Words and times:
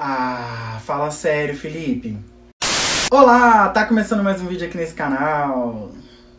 Ah, 0.00 0.78
fala 0.84 1.10
sério, 1.10 1.56
Felipe. 1.56 2.16
Olá, 3.10 3.68
tá 3.70 3.84
começando 3.84 4.22
mais 4.22 4.40
um 4.40 4.46
vídeo 4.46 4.68
aqui 4.68 4.76
nesse 4.76 4.94
canal. 4.94 5.90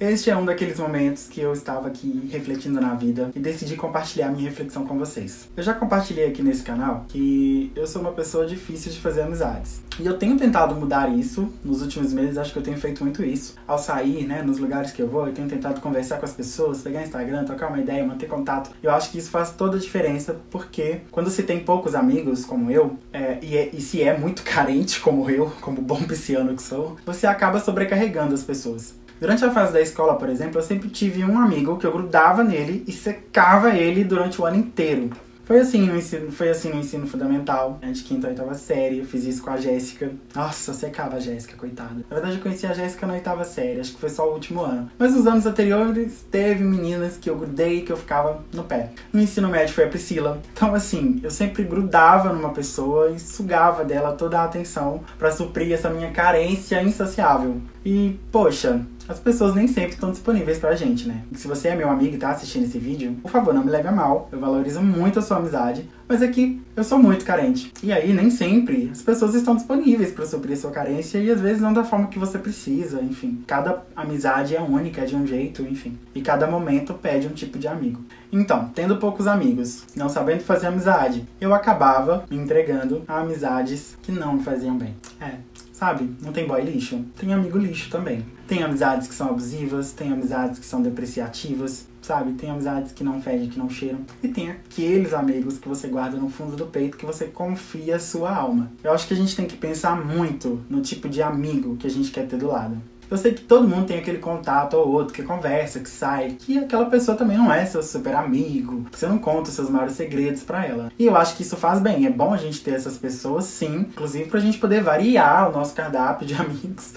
Este 0.00 0.28
é 0.28 0.36
um 0.36 0.44
daqueles 0.44 0.80
momentos 0.80 1.28
que 1.28 1.40
eu 1.40 1.52
estava 1.52 1.86
aqui 1.86 2.28
refletindo 2.30 2.80
na 2.80 2.94
vida 2.94 3.30
e 3.34 3.38
decidi 3.38 3.76
compartilhar 3.76 4.28
minha 4.28 4.48
reflexão 4.48 4.84
com 4.84 4.98
vocês. 4.98 5.48
Eu 5.56 5.62
já 5.62 5.72
compartilhei 5.72 6.26
aqui 6.26 6.42
nesse 6.42 6.64
canal 6.64 7.04
que 7.08 7.70
eu 7.76 7.86
sou 7.86 8.02
uma 8.02 8.10
pessoa 8.10 8.44
difícil 8.44 8.90
de 8.90 8.98
fazer 8.98 9.22
amizades. 9.22 9.82
E 10.00 10.04
eu 10.04 10.18
tenho 10.18 10.36
tentado 10.36 10.74
mudar 10.74 11.08
isso 11.16 11.48
nos 11.64 11.80
últimos 11.80 12.12
meses, 12.12 12.36
acho 12.36 12.52
que 12.52 12.58
eu 12.58 12.62
tenho 12.62 12.76
feito 12.76 13.04
muito 13.04 13.22
isso. 13.24 13.54
Ao 13.68 13.78
sair, 13.78 14.26
né, 14.26 14.42
nos 14.42 14.58
lugares 14.58 14.90
que 14.90 15.00
eu 15.00 15.06
vou, 15.06 15.28
eu 15.28 15.32
tenho 15.32 15.48
tentado 15.48 15.80
conversar 15.80 16.18
com 16.18 16.24
as 16.24 16.32
pessoas, 16.32 16.82
pegar 16.82 17.02
Instagram, 17.02 17.44
trocar 17.44 17.68
uma 17.68 17.78
ideia, 17.78 18.04
manter 18.04 18.26
contato. 18.26 18.72
Eu 18.82 18.90
acho 18.90 19.12
que 19.12 19.18
isso 19.18 19.30
faz 19.30 19.52
toda 19.52 19.76
a 19.76 19.80
diferença, 19.80 20.36
porque 20.50 21.02
quando 21.12 21.30
se 21.30 21.44
tem 21.44 21.60
poucos 21.60 21.94
amigos, 21.94 22.44
como 22.44 22.68
eu, 22.68 22.96
é, 23.12 23.38
e, 23.40 23.56
é, 23.56 23.70
e 23.72 23.80
se 23.80 24.02
é 24.02 24.18
muito 24.18 24.42
carente, 24.44 24.98
como 25.00 25.30
eu, 25.30 25.52
como 25.60 25.80
bom 25.80 26.02
pisciano 26.02 26.56
que 26.56 26.62
sou, 26.62 26.96
você 27.06 27.28
acaba 27.28 27.60
sobrecarregando 27.60 28.34
as 28.34 28.42
pessoas. 28.42 29.03
Durante 29.20 29.44
a 29.44 29.50
fase 29.50 29.72
da 29.72 29.80
escola, 29.80 30.16
por 30.16 30.28
exemplo, 30.28 30.58
eu 30.58 30.62
sempre 30.62 30.88
tive 30.88 31.24
um 31.24 31.38
amigo 31.38 31.76
que 31.78 31.86
eu 31.86 31.92
grudava 31.92 32.42
nele 32.42 32.84
e 32.86 32.92
secava 32.92 33.70
ele 33.70 34.04
durante 34.04 34.40
o 34.40 34.44
ano 34.44 34.56
inteiro. 34.56 35.10
Foi 35.44 35.60
assim 35.60 35.86
no 35.86 35.94
ensino, 35.94 36.32
foi 36.32 36.48
assim 36.48 36.70
no 36.70 36.80
ensino 36.80 37.06
fundamental, 37.06 37.78
né, 37.82 37.92
de 37.92 38.02
quinta 38.02 38.26
a 38.26 38.30
oitava 38.30 38.54
série, 38.54 39.00
eu 39.00 39.04
fiz 39.04 39.24
isso 39.24 39.42
com 39.42 39.50
a 39.50 39.58
Jéssica. 39.58 40.10
Nossa, 40.34 40.72
secava 40.72 41.16
a 41.16 41.20
Jéssica, 41.20 41.54
coitada. 41.54 41.96
Na 42.08 42.14
verdade, 42.16 42.36
eu 42.36 42.42
conheci 42.42 42.66
a 42.66 42.72
Jéssica 42.72 43.06
na 43.06 43.12
oitava 43.12 43.44
série, 43.44 43.78
acho 43.78 43.92
que 43.92 44.00
foi 44.00 44.08
só 44.08 44.26
o 44.26 44.32
último 44.32 44.62
ano. 44.62 44.90
Mas 44.98 45.14
nos 45.14 45.26
anos 45.26 45.44
anteriores, 45.44 46.24
teve 46.30 46.64
meninas 46.64 47.18
que 47.18 47.28
eu 47.28 47.36
grudei 47.36 47.82
que 47.82 47.92
eu 47.92 47.96
ficava 47.96 48.42
no 48.54 48.64
pé. 48.64 48.92
No 49.12 49.20
ensino 49.20 49.48
médio 49.48 49.74
foi 49.74 49.84
a 49.84 49.88
Priscila. 49.88 50.40
Então, 50.54 50.74
assim, 50.74 51.20
eu 51.22 51.30
sempre 51.30 51.62
grudava 51.62 52.32
numa 52.32 52.54
pessoa 52.54 53.10
e 53.10 53.20
sugava 53.20 53.84
dela 53.84 54.12
toda 54.12 54.40
a 54.40 54.44
atenção 54.44 55.04
para 55.18 55.30
suprir 55.30 55.72
essa 55.72 55.90
minha 55.90 56.10
carência 56.10 56.82
insaciável. 56.82 57.60
E, 57.84 58.18
poxa, 58.32 58.80
as 59.06 59.20
pessoas 59.20 59.54
nem 59.54 59.68
sempre 59.68 59.92
estão 59.92 60.10
disponíveis 60.10 60.58
pra 60.58 60.74
gente, 60.74 61.06
né? 61.06 61.22
Se 61.34 61.46
você 61.46 61.68
é 61.68 61.76
meu 61.76 61.90
amigo 61.90 62.14
e 62.14 62.18
tá 62.18 62.30
assistindo 62.30 62.64
esse 62.64 62.78
vídeo, 62.78 63.16
por 63.20 63.30
favor, 63.30 63.52
não 63.52 63.62
me 63.62 63.70
leve 63.70 63.86
a 63.88 63.92
mal. 63.92 64.28
Eu 64.32 64.40
valorizo 64.40 64.80
muito 64.80 65.18
a 65.18 65.22
sua 65.22 65.36
amizade, 65.36 65.88
mas 66.08 66.22
é 66.22 66.28
que 66.28 66.60
eu 66.76 66.84
sou 66.84 66.98
muito 66.98 67.24
carente. 67.24 67.72
E 67.82 67.92
aí, 67.92 68.12
nem 68.12 68.30
sempre 68.30 68.88
as 68.90 69.02
pessoas 69.02 69.34
estão 69.34 69.54
disponíveis 69.54 70.12
para 70.12 70.26
suprir 70.26 70.58
sua 70.58 70.70
carência 70.70 71.18
e 71.18 71.30
às 71.30 71.40
vezes 71.40 71.62
não 71.62 71.72
da 71.72 71.84
forma 71.84 72.08
que 72.08 72.18
você 72.18 72.38
precisa, 72.38 73.00
enfim. 73.02 73.42
Cada 73.46 73.82
amizade 73.94 74.56
é 74.56 74.60
única, 74.60 75.02
é 75.02 75.04
de 75.04 75.16
um 75.16 75.26
jeito, 75.26 75.62
enfim. 75.62 75.98
E 76.14 76.20
cada 76.20 76.46
momento 76.46 76.94
pede 76.94 77.26
um 77.26 77.32
tipo 77.32 77.58
de 77.58 77.68
amigo. 77.68 78.04
Então, 78.32 78.70
tendo 78.74 78.96
poucos 78.96 79.26
amigos, 79.26 79.84
não 79.94 80.08
sabendo 80.08 80.42
fazer 80.42 80.66
amizade, 80.66 81.26
eu 81.40 81.54
acabava 81.54 82.24
me 82.30 82.36
entregando 82.36 83.04
a 83.06 83.20
amizades 83.20 83.96
que 84.02 84.10
não 84.10 84.34
me 84.34 84.42
faziam 84.42 84.76
bem. 84.76 84.94
É, 85.20 85.34
sabe? 85.72 86.10
Não 86.22 86.32
tem 86.32 86.46
boy 86.46 86.62
lixo? 86.62 87.04
Tem 87.16 87.32
amigo 87.32 87.58
lixo 87.58 87.90
também. 87.90 88.24
Tem 88.46 88.62
amizades 88.62 89.08
que 89.08 89.14
são 89.14 89.30
abusivas, 89.30 89.92
tem 89.92 90.12
amizades 90.12 90.58
que 90.58 90.66
são 90.66 90.82
depreciativas, 90.82 91.86
sabe? 92.04 92.32
Tem 92.32 92.50
amizades 92.50 92.92
que 92.92 93.02
não 93.02 93.20
fedem, 93.20 93.48
que 93.48 93.58
não 93.58 93.70
cheiram. 93.70 94.00
E 94.22 94.28
tem 94.28 94.50
aqueles 94.50 95.14
amigos 95.14 95.58
que 95.58 95.68
você 95.68 95.88
guarda 95.88 96.16
no 96.18 96.28
fundo 96.28 96.54
do 96.54 96.66
peito 96.66 96.96
que 96.96 97.06
você 97.06 97.26
confia 97.26 97.96
a 97.96 98.00
sua 98.00 98.34
alma. 98.34 98.70
Eu 98.82 98.92
acho 98.92 99.08
que 99.08 99.14
a 99.14 99.16
gente 99.16 99.34
tem 99.34 99.46
que 99.46 99.56
pensar 99.56 100.04
muito 100.04 100.62
no 100.68 100.82
tipo 100.82 101.08
de 101.08 101.22
amigo 101.22 101.76
que 101.76 101.86
a 101.86 101.90
gente 101.90 102.10
quer 102.10 102.26
ter 102.26 102.36
do 102.36 102.48
lado. 102.48 102.76
Eu 103.10 103.16
sei 103.16 103.32
que 103.32 103.42
todo 103.42 103.68
mundo 103.68 103.86
tem 103.86 103.98
aquele 103.98 104.18
contato 104.18 104.74
ou 104.74 104.88
outro 104.88 105.14
que 105.14 105.22
conversa, 105.22 105.80
que 105.80 105.88
sai, 105.88 106.36
que 106.38 106.58
aquela 106.58 106.86
pessoa 106.86 107.16
também 107.16 107.36
não 107.36 107.52
é 107.52 107.64
seu 107.66 107.82
super 107.82 108.14
amigo, 108.14 108.86
você 108.90 109.06
não 109.06 109.18
conta 109.18 109.50
os 109.50 109.54
seus 109.54 109.70
maiores 109.70 109.94
segredos 109.94 110.42
para 110.42 110.64
ela. 110.64 110.92
E 110.98 111.06
eu 111.06 111.16
acho 111.16 111.36
que 111.36 111.42
isso 111.42 111.56
faz 111.56 111.80
bem, 111.80 112.06
é 112.06 112.10
bom 112.10 112.32
a 112.32 112.36
gente 112.36 112.62
ter 112.62 112.74
essas 112.74 112.96
pessoas, 112.96 113.44
sim, 113.44 113.86
inclusive 113.90 114.28
pra 114.28 114.40
gente 114.40 114.58
poder 114.58 114.82
variar 114.82 115.48
o 115.48 115.52
nosso 115.52 115.74
cardápio 115.74 116.26
de 116.26 116.34
amigos. 116.40 116.92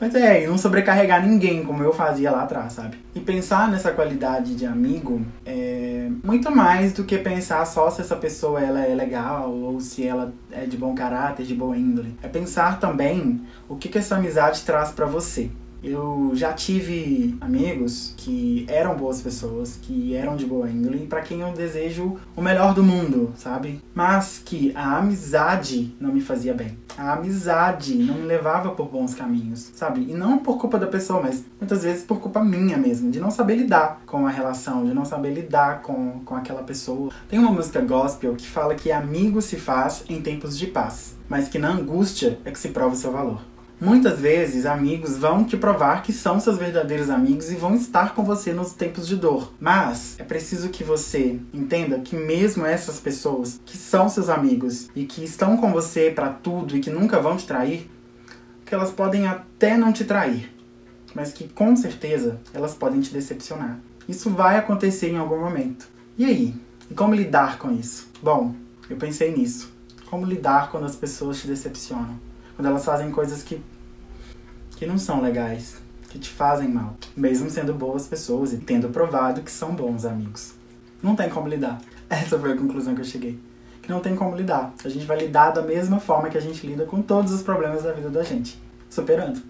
Mas 0.00 0.14
é, 0.14 0.44
e 0.44 0.46
não 0.46 0.56
sobrecarregar 0.56 1.26
ninguém, 1.26 1.64
como 1.64 1.82
eu 1.82 1.92
fazia 1.92 2.30
lá 2.30 2.42
atrás, 2.42 2.72
sabe? 2.72 2.96
E 3.14 3.20
pensar 3.20 3.68
nessa 3.70 3.90
qualidade 3.90 4.54
de 4.54 4.64
amigo 4.64 5.22
muito 6.08 6.50
mais 6.50 6.92
do 6.92 7.04
que 7.04 7.18
pensar 7.18 7.64
só 7.66 7.90
se 7.90 8.00
essa 8.00 8.16
pessoa 8.16 8.60
ela 8.60 8.80
é 8.84 8.94
legal 8.94 9.50
ou 9.50 9.80
se 9.80 10.06
ela 10.06 10.32
é 10.50 10.64
de 10.64 10.76
bom 10.76 10.94
caráter, 10.94 11.44
de 11.44 11.54
boa 11.54 11.76
índole. 11.76 12.14
É 12.22 12.28
pensar 12.28 12.78
também 12.78 13.40
o 13.68 13.76
que, 13.76 13.88
que 13.88 13.98
essa 13.98 14.16
amizade 14.16 14.62
traz 14.62 14.90
para 14.90 15.06
você. 15.06 15.50
Eu 15.82 16.32
já 16.34 16.52
tive 16.52 17.36
amigos 17.40 18.14
que 18.16 18.66
eram 18.68 18.94
boas 18.94 19.22
pessoas, 19.22 19.78
que 19.80 20.14
eram 20.14 20.36
de 20.36 20.44
boa 20.44 20.68
índole, 20.68 21.06
para 21.06 21.22
quem 21.22 21.40
eu 21.40 21.52
desejo 21.52 22.18
o 22.36 22.42
melhor 22.42 22.74
do 22.74 22.82
mundo, 22.82 23.32
sabe? 23.36 23.80
Mas 23.94 24.40
que 24.44 24.72
a 24.74 24.98
amizade 24.98 25.94
não 25.98 26.12
me 26.12 26.20
fazia 26.20 26.52
bem. 26.52 26.76
A 26.98 27.14
amizade 27.14 27.94
não 27.94 28.14
me 28.14 28.26
levava 28.26 28.70
por 28.72 28.88
bons 28.88 29.14
caminhos, 29.14 29.70
sabe? 29.74 30.02
E 30.02 30.14
não 30.14 30.38
por 30.38 30.58
culpa 30.58 30.78
da 30.78 30.86
pessoa, 30.86 31.22
mas 31.22 31.44
muitas 31.58 31.82
vezes 31.82 32.02
por 32.02 32.20
culpa 32.20 32.44
minha 32.44 32.76
mesmo, 32.76 33.10
de 33.10 33.18
não 33.18 33.30
saber 33.30 33.56
lidar 33.56 34.02
com 34.04 34.26
a 34.26 34.30
relação, 34.30 34.84
de 34.84 34.92
não 34.92 35.04
saber 35.04 35.32
lidar 35.32 35.80
com, 35.82 36.20
com 36.24 36.34
aquela 36.34 36.62
pessoa. 36.62 37.10
Tem 37.28 37.38
uma 37.38 37.50
música 37.50 37.80
gospel 37.80 38.34
que 38.34 38.46
fala 38.46 38.74
que 38.74 38.92
amigo 38.92 39.40
se 39.40 39.56
faz 39.56 40.04
em 40.08 40.20
tempos 40.20 40.58
de 40.58 40.66
paz, 40.66 41.16
mas 41.28 41.48
que 41.48 41.58
na 41.58 41.70
angústia 41.70 42.38
é 42.44 42.50
que 42.50 42.58
se 42.58 42.68
prova 42.68 42.94
o 42.94 42.98
seu 42.98 43.12
valor. 43.12 43.40
Muitas 43.80 44.20
vezes, 44.20 44.66
amigos 44.66 45.16
vão 45.16 45.42
te 45.42 45.56
provar 45.56 46.02
que 46.02 46.12
são 46.12 46.38
seus 46.38 46.58
verdadeiros 46.58 47.08
amigos 47.08 47.50
e 47.50 47.54
vão 47.54 47.74
estar 47.74 48.14
com 48.14 48.22
você 48.22 48.52
nos 48.52 48.74
tempos 48.74 49.08
de 49.08 49.16
dor. 49.16 49.54
Mas 49.58 50.16
é 50.18 50.22
preciso 50.22 50.68
que 50.68 50.84
você 50.84 51.40
entenda 51.50 51.98
que 51.98 52.14
mesmo 52.14 52.66
essas 52.66 53.00
pessoas 53.00 53.58
que 53.64 53.78
são 53.78 54.10
seus 54.10 54.28
amigos 54.28 54.90
e 54.94 55.06
que 55.06 55.24
estão 55.24 55.56
com 55.56 55.72
você 55.72 56.10
para 56.10 56.28
tudo 56.28 56.76
e 56.76 56.80
que 56.80 56.90
nunca 56.90 57.20
vão 57.20 57.38
te 57.38 57.46
trair, 57.46 57.90
que 58.66 58.74
elas 58.74 58.90
podem 58.90 59.26
até 59.26 59.78
não 59.78 59.94
te 59.94 60.04
trair, 60.04 60.54
mas 61.14 61.32
que 61.32 61.48
com 61.48 61.74
certeza 61.74 62.38
elas 62.52 62.74
podem 62.74 63.00
te 63.00 63.14
decepcionar. 63.14 63.78
Isso 64.06 64.28
vai 64.28 64.58
acontecer 64.58 65.08
em 65.08 65.16
algum 65.16 65.40
momento. 65.40 65.88
E 66.18 66.26
aí? 66.26 66.54
E 66.90 66.92
como 66.94 67.14
lidar 67.14 67.56
com 67.56 67.72
isso? 67.72 68.10
Bom, 68.22 68.54
eu 68.90 68.98
pensei 68.98 69.34
nisso. 69.34 69.72
Como 70.10 70.26
lidar 70.26 70.70
quando 70.70 70.84
as 70.84 70.96
pessoas 70.96 71.40
te 71.40 71.46
decepcionam? 71.46 72.29
Quando 72.60 72.68
elas 72.68 72.84
fazem 72.84 73.10
coisas 73.10 73.42
que, 73.42 73.58
que 74.76 74.84
não 74.84 74.98
são 74.98 75.22
legais, 75.22 75.78
que 76.10 76.18
te 76.18 76.28
fazem 76.28 76.68
mal. 76.68 76.94
Mesmo 77.16 77.48
sendo 77.48 77.72
boas 77.72 78.06
pessoas 78.06 78.52
e 78.52 78.58
tendo 78.58 78.90
provado 78.90 79.40
que 79.40 79.50
são 79.50 79.74
bons 79.74 80.04
amigos. 80.04 80.52
Não 81.02 81.16
tem 81.16 81.30
como 81.30 81.48
lidar. 81.48 81.80
Essa 82.10 82.38
foi 82.38 82.52
a 82.52 82.56
conclusão 82.58 82.94
que 82.94 83.00
eu 83.00 83.04
cheguei. 83.06 83.40
Que 83.80 83.88
não 83.88 84.00
tem 84.00 84.14
como 84.14 84.36
lidar. 84.36 84.74
A 84.84 84.90
gente 84.90 85.06
vai 85.06 85.18
lidar 85.18 85.52
da 85.52 85.62
mesma 85.62 85.98
forma 85.98 86.28
que 86.28 86.36
a 86.36 86.40
gente 86.40 86.66
lida 86.66 86.84
com 86.84 87.00
todos 87.00 87.32
os 87.32 87.42
problemas 87.42 87.82
da 87.82 87.92
vida 87.92 88.10
da 88.10 88.22
gente. 88.22 88.60
Superando. 88.90 89.40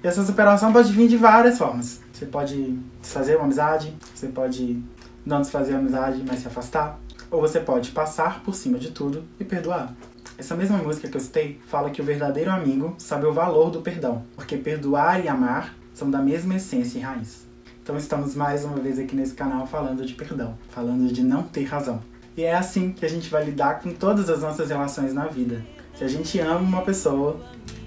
E 0.00 0.06
essa 0.06 0.24
superação 0.24 0.72
pode 0.72 0.92
vir 0.92 1.08
de 1.08 1.16
várias 1.16 1.58
formas. 1.58 2.00
Você 2.12 2.26
pode 2.26 2.78
desfazer 3.02 3.34
uma 3.34 3.46
amizade, 3.46 3.92
você 4.14 4.28
pode 4.28 4.80
não 5.26 5.40
desfazer 5.40 5.74
a 5.74 5.78
amizade, 5.78 6.22
mas 6.24 6.38
se 6.38 6.46
afastar. 6.46 7.00
Ou 7.32 7.40
você 7.40 7.58
pode 7.58 7.90
passar 7.90 8.44
por 8.44 8.54
cima 8.54 8.78
de 8.78 8.92
tudo 8.92 9.24
e 9.40 9.44
perdoar. 9.44 9.92
Essa 10.38 10.54
mesma 10.54 10.78
música 10.78 11.08
que 11.08 11.16
eu 11.16 11.20
citei 11.20 11.60
fala 11.66 11.90
que 11.90 12.00
o 12.00 12.04
verdadeiro 12.04 12.48
amigo 12.48 12.94
sabe 12.96 13.26
o 13.26 13.32
valor 13.32 13.70
do 13.72 13.82
perdão, 13.82 14.22
porque 14.36 14.56
perdoar 14.56 15.24
e 15.24 15.26
amar 15.26 15.74
são 15.92 16.08
da 16.08 16.22
mesma 16.22 16.54
essência 16.54 16.96
e 16.96 17.00
raiz. 17.00 17.44
Então 17.82 17.96
estamos 17.96 18.36
mais 18.36 18.64
uma 18.64 18.76
vez 18.76 19.00
aqui 19.00 19.16
nesse 19.16 19.34
canal 19.34 19.66
falando 19.66 20.06
de 20.06 20.14
perdão, 20.14 20.56
falando 20.68 21.12
de 21.12 21.24
não 21.24 21.42
ter 21.42 21.64
razão. 21.64 22.00
E 22.36 22.44
é 22.44 22.54
assim 22.54 22.92
que 22.92 23.04
a 23.04 23.08
gente 23.08 23.28
vai 23.28 23.44
lidar 23.44 23.80
com 23.80 23.92
todas 23.92 24.30
as 24.30 24.40
nossas 24.40 24.68
relações 24.68 25.12
na 25.12 25.26
vida. 25.26 25.66
Se 25.96 26.04
a 26.04 26.08
gente 26.08 26.38
ama 26.38 26.60
uma 26.60 26.82
pessoa, 26.82 27.40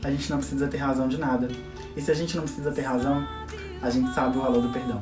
a 0.03 0.11
gente 0.11 0.29
não 0.29 0.39
precisa 0.39 0.67
ter 0.67 0.77
razão 0.77 1.07
de 1.07 1.17
nada. 1.17 1.47
E 1.95 2.01
se 2.01 2.11
a 2.11 2.13
gente 2.13 2.35
não 2.35 2.43
precisa 2.43 2.69
ter 2.69 2.81
razão, 2.81 3.25
a 3.81 3.89
gente 3.89 4.13
sabe 4.13 4.37
o 4.37 4.41
valor 4.41 4.61
do 4.61 4.73
perdão. 4.73 5.01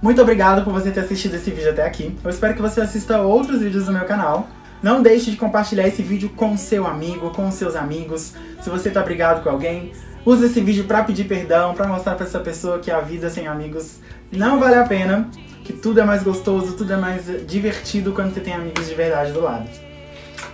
Muito 0.00 0.22
obrigado 0.22 0.64
por 0.64 0.72
você 0.72 0.90
ter 0.90 1.00
assistido 1.00 1.34
esse 1.34 1.50
vídeo 1.50 1.70
até 1.70 1.86
aqui. 1.86 2.16
Eu 2.24 2.30
espero 2.30 2.54
que 2.54 2.62
você 2.62 2.80
assista 2.80 3.20
outros 3.20 3.60
vídeos 3.60 3.84
do 3.84 3.92
meu 3.92 4.06
canal. 4.06 4.48
Não 4.82 5.00
deixe 5.00 5.30
de 5.30 5.36
compartilhar 5.36 5.86
esse 5.86 6.02
vídeo 6.02 6.30
com 6.30 6.56
seu 6.56 6.86
amigo, 6.86 7.30
com 7.30 7.50
seus 7.52 7.76
amigos. 7.76 8.34
Se 8.60 8.68
você 8.68 8.90
tá 8.90 9.00
brigado 9.00 9.40
com 9.42 9.48
alguém, 9.48 9.92
use 10.26 10.44
esse 10.44 10.60
vídeo 10.60 10.84
para 10.84 11.04
pedir 11.04 11.24
perdão, 11.24 11.72
para 11.72 11.86
mostrar 11.86 12.16
para 12.16 12.26
essa 12.26 12.40
pessoa 12.40 12.80
que 12.80 12.90
a 12.90 13.00
vida 13.00 13.30
sem 13.30 13.46
amigos 13.46 14.00
não 14.32 14.58
vale 14.58 14.74
a 14.74 14.84
pena, 14.84 15.28
que 15.62 15.72
tudo 15.72 16.00
é 16.00 16.04
mais 16.04 16.24
gostoso, 16.24 16.72
tudo 16.72 16.92
é 16.92 16.96
mais 16.96 17.22
divertido 17.46 18.12
quando 18.12 18.34
você 18.34 18.40
tem 18.40 18.54
amigos 18.54 18.88
de 18.88 18.94
verdade 18.94 19.30
do 19.30 19.40
lado. 19.40 19.68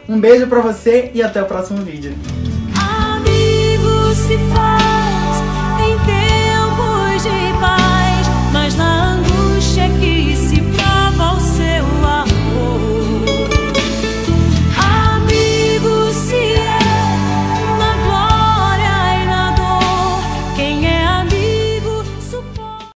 Um 0.06 0.20
beijo 0.20 0.46
para 0.46 0.60
você 0.60 1.10
e 1.14 1.22
até 1.22 1.42
o 1.42 1.46
próximo 1.46 1.82
vídeo. 1.82 2.14
Amigos 2.76 4.16
se 4.18 4.36
faz 4.54 4.77